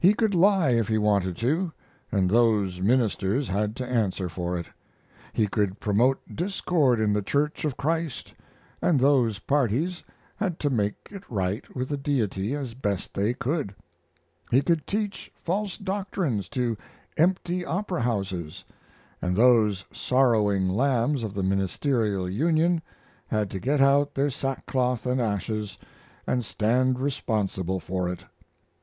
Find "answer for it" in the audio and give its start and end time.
3.86-4.64